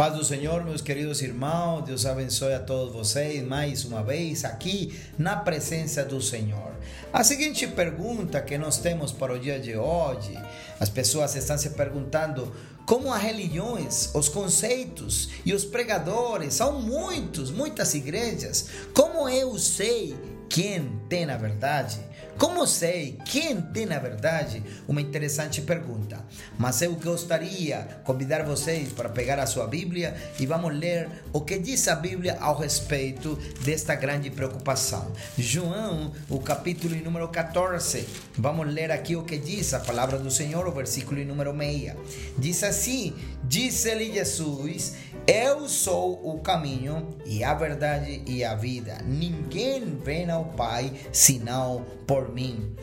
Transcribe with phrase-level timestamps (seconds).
[0.00, 4.98] Paz do Senhor, meus queridos irmãos, Deus abençoe a todos vocês mais uma vez aqui
[5.18, 6.72] na presença do Senhor.
[7.12, 10.38] A seguinte pergunta que nós temos para o dia de hoje,
[10.80, 12.50] as pessoas estão se perguntando
[12.86, 20.16] como as religiões, os conceitos e os pregadores, são muitos, muitas igrejas, como eu sei
[20.50, 22.00] quem tem a verdade?
[22.36, 24.62] Como sei quem tem a verdade?
[24.88, 26.18] Uma interessante pergunta.
[26.58, 31.56] Mas eu gostaria convidar vocês para pegar a sua Bíblia e vamos ler o que
[31.56, 35.12] diz a Bíblia ao respeito desta grande preocupação.
[35.38, 38.08] João, o capítulo número 14.
[38.36, 41.92] Vamos ler aqui o que diz a palavra do Senhor, o versículo número 6.
[42.38, 44.96] Diz assim: Disse-lhe Jesus
[45.26, 48.98] eu sou o caminho e a verdade e a vida.
[49.04, 52.74] Ninguém vem ao Pai senão por mim.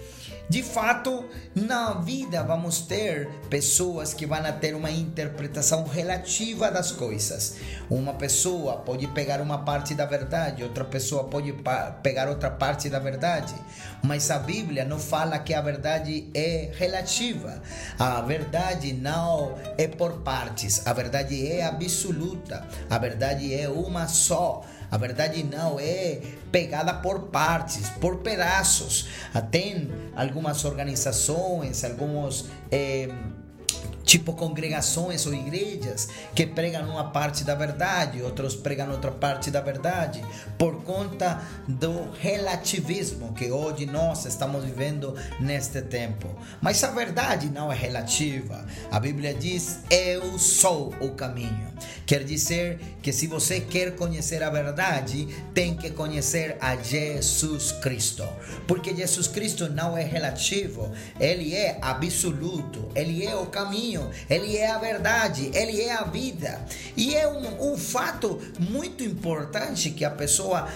[0.49, 7.57] De fato, na vida vamos ter pessoas que vão ter uma interpretação relativa das coisas.
[7.89, 11.53] Uma pessoa pode pegar uma parte da verdade, outra pessoa pode
[12.01, 13.53] pegar outra parte da verdade.
[14.01, 17.61] Mas a Bíblia não fala que a verdade é relativa.
[17.99, 24.63] A verdade não é por partes, a verdade é absoluta, a verdade é uma só.
[24.89, 26.21] A verdade não é
[26.51, 29.07] pegada por partes, por pedaços.
[29.51, 32.45] Tem algumas organizações, alguns.
[32.71, 33.09] Eh,
[34.07, 39.59] tipo congregações ou igrejas que pregam uma parte da verdade, outros pregam outra parte da
[39.59, 40.23] verdade,
[40.57, 46.33] por conta do relativismo que hoje nós estamos vivendo neste tempo.
[46.61, 48.65] Mas a verdade não é relativa.
[48.89, 51.67] A Bíblia diz: Eu sou o caminho.
[52.05, 58.27] Quer dizer que se você quer conhecer a verdade, tem que conhecer a Jesus Cristo,
[58.65, 64.57] porque Jesus Cristo não é relativo, ele é absoluto, ele é o caminho caminho, Ele
[64.57, 66.61] é a verdade, Ele é a vida.
[66.95, 70.67] E é um, um fato muito importante que a pessoa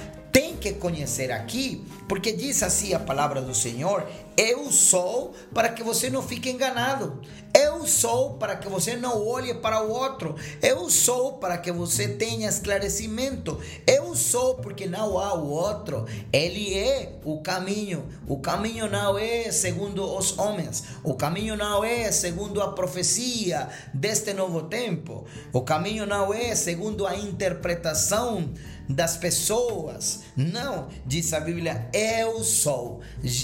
[0.42, 5.84] tem que conhecer aqui, porque diz assim a palavra do Senhor: Eu sou para que
[5.84, 7.22] você não fique enganado.
[7.54, 10.36] Eu sou para que você não olhe para o outro.
[10.62, 13.60] Eu sou para que você tenha esclarecimento.
[13.86, 16.06] Eu sou porque não há o outro.
[16.32, 18.08] Ele é o caminho.
[18.26, 20.84] O caminho não é segundo os homens.
[21.04, 25.26] O caminho não é segundo a profecia deste novo tempo.
[25.52, 28.50] O caminho não é segundo a interpretação
[28.92, 30.22] das pessoas.
[30.36, 33.02] Não, diz a Bíblia, eu sou.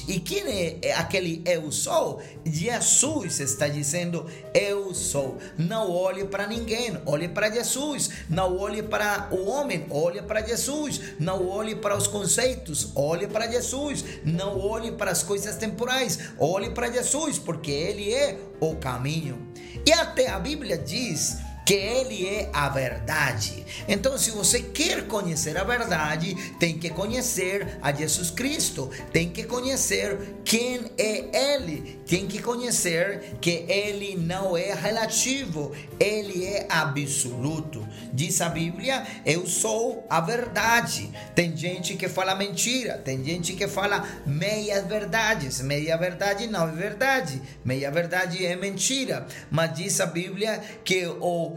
[0.07, 2.21] E quem é aquele eu sou?
[2.45, 5.37] Jesus está dizendo, eu sou.
[5.57, 8.09] Não olhe para ninguém, olhe para Jesus.
[8.29, 11.01] Não olhe para o homem, olhe para Jesus.
[11.19, 14.03] Não olhe para os conceitos, olhe para Jesus.
[14.23, 19.47] Não olhe para as coisas temporais, olhe para Jesus, porque Ele é o caminho.
[19.85, 23.65] E até a Bíblia diz que Ele é a verdade.
[23.89, 29.43] Então, se você quer conhecer a verdade, tem que conhecer a Jesus Cristo, tem que
[29.43, 37.85] conhecer quem é Ele, tem que conhecer que Ele não é relativo, Ele é absoluto.
[38.13, 41.11] Diz a Bíblia: Eu sou a verdade.
[41.35, 45.59] Tem gente que fala mentira, tem gente que fala meias verdades.
[45.59, 49.27] Meia verdade não é verdade, meia verdade é mentira.
[49.51, 51.56] Mas diz a Bíblia que o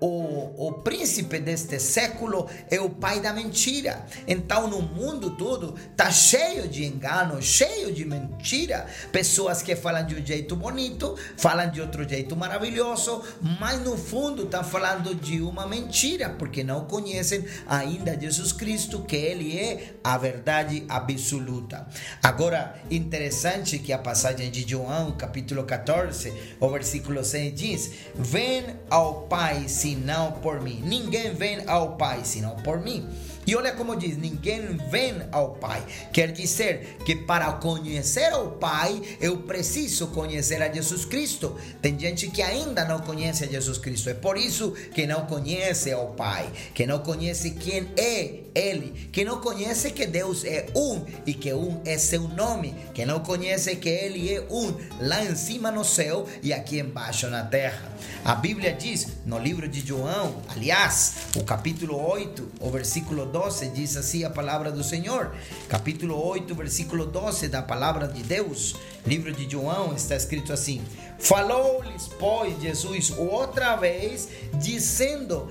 [0.00, 4.06] o, o príncipe deste século é o pai da mentira.
[4.26, 8.86] Então, no mundo todo, está cheio de engano, cheio de mentira.
[9.12, 13.22] Pessoas que falam de um jeito bonito, falam de outro jeito maravilhoso,
[13.60, 19.16] mas no fundo estão falando de uma mentira, porque não conhecem ainda Jesus Cristo, que
[19.16, 21.86] Ele é a verdade absoluta.
[22.22, 29.22] Agora, interessante que a passagem de João, capítulo 14, o versículo 6 diz: Vem ao
[29.22, 30.80] Pai senão por mim.
[30.84, 33.08] Ninguém vem ao Pai senão por mim.
[33.46, 35.82] E olha como diz: ninguém vem ao Pai.
[36.12, 41.56] Quer dizer que para conhecer o Pai, eu preciso conhecer a Jesus Cristo.
[41.82, 44.10] Tem gente que ainda não conhece a Jesus Cristo.
[44.10, 49.24] É por isso que não conhece ao Pai, que não conhece quem é Ele, que
[49.24, 53.76] não conhece que Deus é um e que um é seu nome, que não conhece
[53.76, 57.90] que Ele é um lá em cima no céu e aqui embaixo na terra.
[58.24, 63.96] A Bíblia diz no livro de João, aliás, o capítulo 8, o versículo 12, diz
[63.96, 65.34] assim a palavra do Senhor.
[65.68, 68.76] Capítulo 8, versículo 12 da palavra de Deus.
[69.06, 70.82] Livro de João está escrito assim:
[71.18, 75.48] Falou-lhes, pois, Jesus outra vez, dizendo: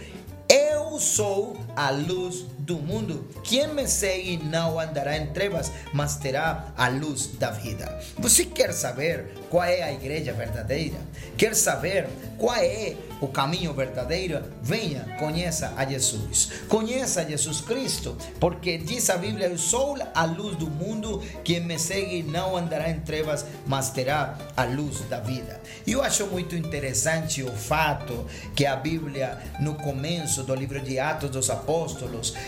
[0.47, 3.25] Eu sou a luz do mundo.
[3.41, 7.97] Quem me segue não andará em trevas, mas terá a luz da vida.
[8.17, 10.97] Você quer saber qual é a igreja verdadeira?
[11.37, 14.43] Quer saber qual é o caminho verdadeiro?
[14.61, 16.49] Venha, conheça a Jesus.
[16.67, 21.23] Conheça Jesus Cristo, porque diz a Bíblia: Eu sou a luz do mundo.
[21.45, 25.61] Quem me segue não andará em trevas, mas terá a luz da vida.
[25.87, 31.29] Eu acho muito interessante o fato que a Bíblia, no começo do livro de Atos
[31.29, 31.68] dos Apóstolos,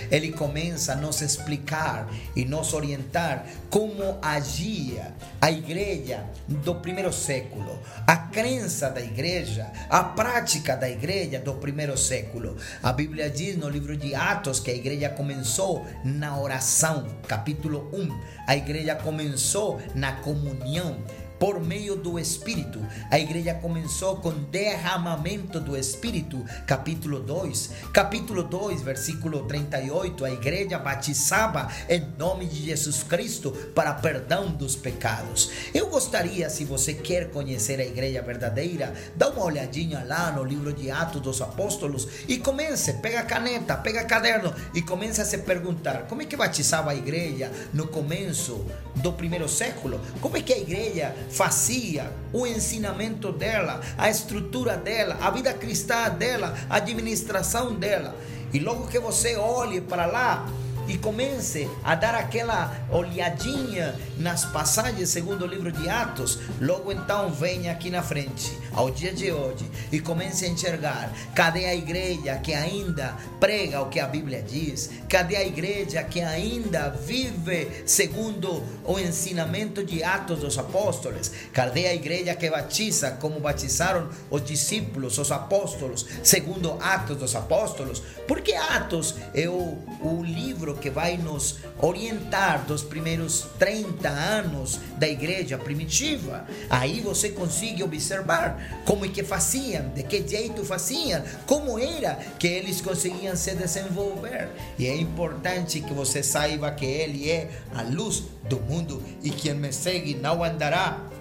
[0.10, 7.80] ele começa a nos explicar e nos orientar como agia a igreja do primeiro século,
[8.06, 12.58] a crença da igreja, a prática da igreja do primeiro século.
[12.82, 18.20] A Bíblia diz no livro de Atos que a igreja começou na oração, capítulo 1.
[18.48, 20.98] A igreja começou na comunhão
[21.42, 22.80] por meio do Espírito.
[23.10, 27.72] A igreja começou com derramamento do Espírito, capítulo 2.
[27.92, 34.76] Capítulo 2, versículo 38, a igreja batizava em nome de Jesus Cristo para perdão dos
[34.76, 35.50] pecados.
[35.74, 40.72] Eu gostaria, se você quer conhecer a igreja verdadeira, dá uma olhadinha lá no livro
[40.72, 46.06] de Atos dos Apóstolos e comece, pega caneta, pega caderno e comece a se perguntar
[46.08, 48.64] como é que batizava a igreja no começo
[48.98, 50.00] do primeiro século?
[50.22, 56.10] Como é que a igreja fazia, o ensinamento dela, a estrutura dela, a vida cristã
[56.10, 58.16] dela, a administração dela.
[58.54, 60.48] E logo que você olhe para lá,
[60.88, 67.30] e comece a dar aquela olhadinha nas passagens segundo o livro de Atos, logo então
[67.30, 71.12] venha aqui na frente, ao dia de hoje, e comece a enxergar.
[71.36, 76.22] Cadê a igreja que ainda prega o que a Bíblia diz, cadê a igreja que
[76.22, 83.40] ainda vive segundo o ensinamento de Atos dos Apóstolos, cadê a igreja que batiza como
[83.40, 90.76] batizaram os discípulos, os apóstolos, segundo Atos dos Apóstolos, porque Atos é o, o livro
[90.76, 96.46] que vai nos orientar dos primeiros 30 anos da igreja primitiva.
[96.70, 102.48] Aí você consegue observar como é que faziam, de que jeito faziam, como era que
[102.48, 104.50] eles conseguiam se desenvolver.
[104.78, 109.54] E é importante que você saiba que ele é a luz do mundo e quem
[109.54, 111.12] me segue não andará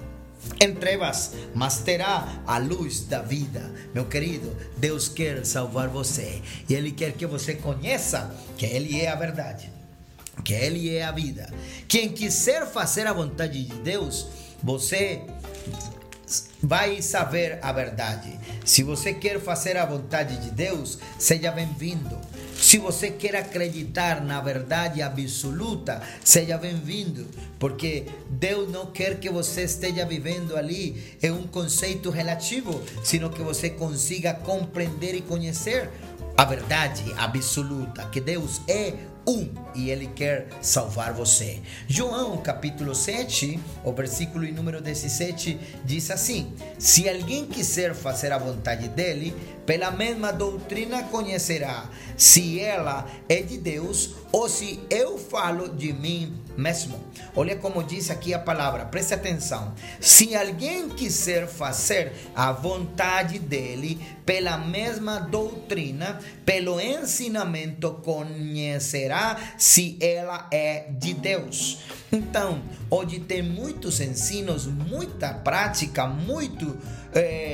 [0.61, 3.71] em trevas, mas terá a luz da vida.
[3.95, 9.09] Meu querido, Deus quer salvar você e Ele quer que você conheça que Ele é
[9.09, 9.71] a verdade,
[10.45, 11.53] que Ele é a vida.
[11.87, 14.27] Quem quiser fazer a vontade de Deus,
[14.63, 15.23] você
[16.62, 18.38] vai saber a verdade.
[18.65, 22.19] Se você quer fazer a vontade de Deus, seja bem-vindo.
[22.56, 27.27] Se você quer acreditar na verdade absoluta, seja bem-vindo,
[27.59, 33.43] porque Deus não quer que você esteja vivendo ali em um conceito relativo, sino que
[33.43, 35.91] você consiga compreender e conhecer
[36.37, 38.94] a verdade absoluta, que Deus é
[39.31, 41.61] um e ele quer salvar você.
[41.87, 48.88] João capítulo 7, o versículo número 17 diz assim: Se alguém quiser fazer a vontade
[48.88, 49.35] dele,
[49.71, 56.37] pela mesma doutrina conhecerá se ela é de Deus ou se eu falo de mim
[56.57, 56.99] mesmo.
[57.37, 59.73] Olha como diz aqui a palavra, preste atenção.
[60.01, 70.49] Se alguém quiser fazer a vontade dele, pela mesma doutrina, pelo ensinamento, conhecerá se ela
[70.53, 71.79] é de Deus.
[72.13, 76.77] Então, hoje tem muitos ensinos, muita prática, muito,
[77.15, 77.50] é,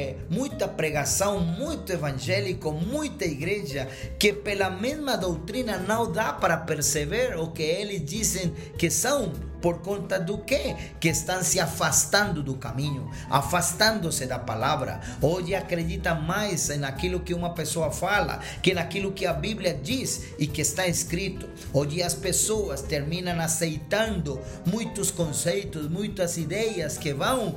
[0.67, 7.49] muita pregação, muito evangélico, muita igreja, que pela mesma doutrina não dá para perceber o
[7.49, 10.75] que eles dizem que são por conta do que?
[11.01, 15.01] Que estão se afastando do caminho, afastando-se da palavra.
[15.21, 20.47] Hoje acredita mais naquilo que uma pessoa fala, que naquilo que a Bíblia diz e
[20.47, 21.49] que está escrito.
[21.73, 27.57] Hoje as pessoas terminam aceitando muitos conceitos, muitas ideias que vão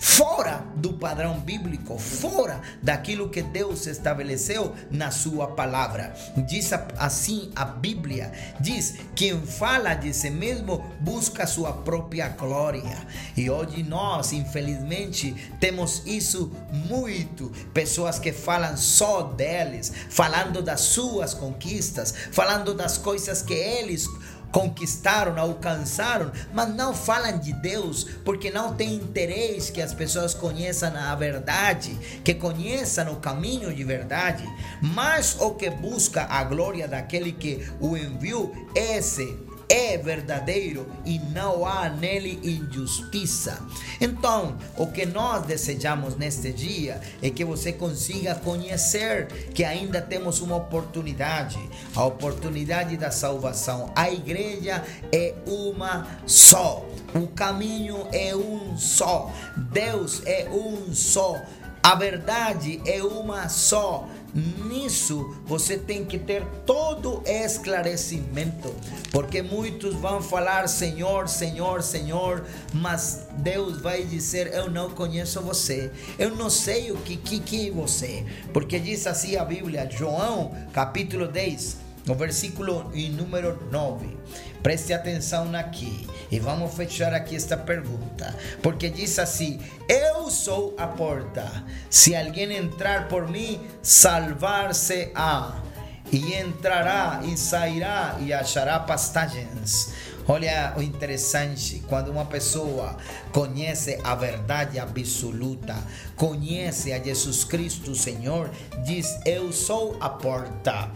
[0.00, 6.14] fora do padrão bíblico, fora daquilo que Deus estabeleceu na sua palavra.
[6.48, 13.06] Diz assim a Bíblia: diz: quem fala de si mesmo busca sua própria glória.
[13.36, 16.50] E hoje nós, infelizmente, temos isso
[16.88, 17.50] muito.
[17.74, 24.08] Pessoas que falam só deles, falando das suas conquistas, falando das coisas que eles
[24.50, 30.92] conquistaram, alcançaram, mas não falam de Deus porque não tem interesse que as pessoas conheçam
[30.96, 34.44] a verdade, que conheçam o caminho de verdade,
[34.82, 41.64] mas o que busca a glória daquele que o enviou, esse é verdadeiro e não
[41.64, 43.62] há nele injustiça.
[44.00, 50.40] Então, o que nós desejamos neste dia é que você consiga conhecer que ainda temos
[50.40, 51.58] uma oportunidade,
[51.94, 53.92] a oportunidade da salvação.
[53.94, 56.84] A igreja é uma só.
[57.14, 59.32] O caminho é um só.
[59.56, 61.40] Deus é um só.
[61.82, 64.06] A verdade é uma só.
[64.34, 68.74] Nisso você tem que ter todo esclarecimento,
[69.10, 75.90] porque muitos vão falar Senhor, Senhor, Senhor, mas Deus vai dizer: Eu não conheço você,
[76.18, 81.26] eu não sei o que, que, que você, porque diz assim a Bíblia, João capítulo
[81.26, 84.16] 10 no versículo número 9.
[84.62, 90.86] Preste atenção aqui e vamos fechar aqui esta pergunta, porque diz assim: Eu sou a
[90.86, 91.64] porta.
[91.88, 95.62] Se alguém entrar por mim, salvar-se-á,
[96.12, 99.92] e entrará e sairá e achará pastagens.
[100.28, 102.96] Olha o interessante, quando uma pessoa
[103.32, 105.74] conhece a verdade absoluta,
[106.14, 108.50] conhece a Jesus Cristo, Senhor,
[108.84, 110.90] diz: Eu sou a porta.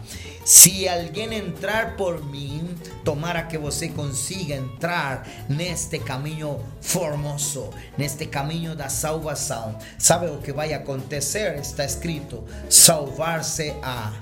[0.45, 8.75] Se alguém entrar por mim, tomara que você consiga entrar neste caminho formoso, neste caminho
[8.75, 9.77] da salvação.
[9.97, 11.57] Sabe o que vai acontecer?
[11.59, 14.13] Está escrito: salvar-se-á,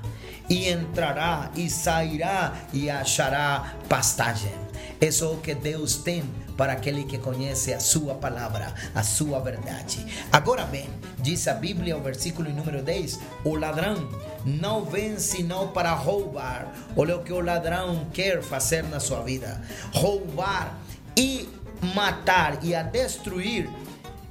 [0.50, 4.51] e entrará e sairá e achará pastagem.
[5.00, 6.23] Isso é o que Deus tem
[6.55, 10.05] para aquele que conhece a sua palavra, a sua verdade.
[10.31, 14.09] Agora bem, diz a Bíblia, o versículo número 10, o ladrão
[14.45, 16.71] não vem senão para roubar.
[16.95, 19.62] Olha o que o ladrão quer fazer na sua vida:
[19.93, 20.77] roubar
[21.17, 21.50] e
[21.93, 23.69] matar e a destruir.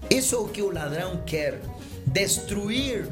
[0.09, 1.61] Isso é o que o ladrão quer:
[2.07, 3.09] destruir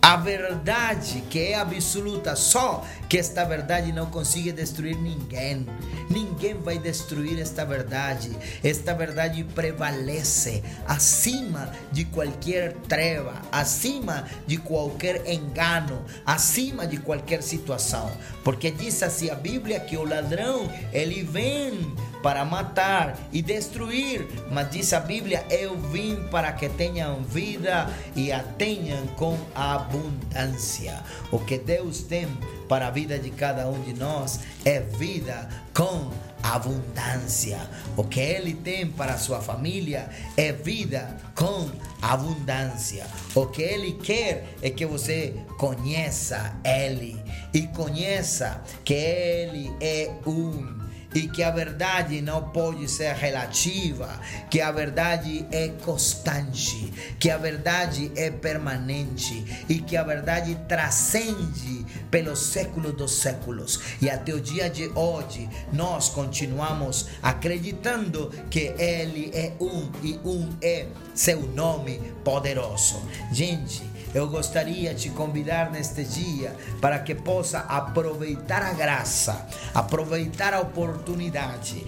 [0.00, 5.66] a verdade que é absoluta, só que esta verdade não consiga destruir ninguém.
[6.08, 8.30] Ninguém vai destruir esta verdade.
[8.62, 18.10] Esta verdade prevalece acima de qualquer treva, acima de qualquer engano, acima de qualquer situação.
[18.44, 24.70] Porque diz assim a Bíblia que o ladrão, ele vem para matar e destruir, mas
[24.70, 31.02] diz a Bíblia: Eu vim para que tenham vida e a tenham com abundância.
[31.30, 32.26] O que Deus tem
[32.68, 36.10] para a vida de cada um de nós é vida com
[36.42, 37.58] abundância.
[37.96, 41.70] O que Ele tem para a sua família é vida com
[42.00, 43.06] abundância.
[43.34, 47.20] O que Ele quer é que você conheça Ele
[47.52, 54.60] e conheça que Ele é um e que a verdade não pode ser relativa, que
[54.60, 62.38] a verdade é constante, que a verdade é permanente e que a verdade transcende pelos
[62.38, 63.80] séculos dos séculos.
[64.00, 70.48] E até o dia de hoje, nós continuamos acreditando que Ele é um e um
[70.60, 73.02] é seu nome poderoso.
[73.32, 73.82] Gente,
[74.14, 80.60] eu gostaria de te convidar neste dia para que possa aproveitar a graça, aproveitar a
[80.60, 81.86] oportunidade,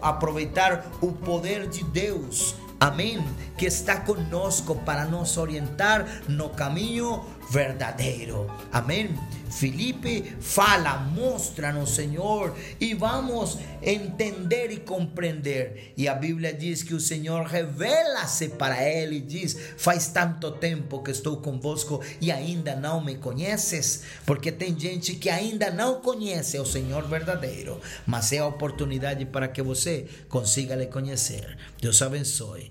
[0.00, 2.54] aproveitar o poder de Deus.
[2.78, 3.24] Amém.
[3.56, 8.50] Que está conosco para nos orientar no caminho verdadeiro.
[8.72, 9.14] Amém.
[9.50, 15.94] Felipe fala, mostra-nos, Senhor, e vamos entender e compreender.
[15.96, 21.02] E a Bíblia diz que o Senhor revela-se para ele e diz: Faz tanto tempo
[21.02, 26.58] que estou convosco e ainda não me conheces, porque tem gente que ainda não conhece
[26.58, 31.56] o Senhor verdadeiro, mas é a oportunidade para que você consiga lhe conhecer.
[31.80, 32.70] Deus abençoe.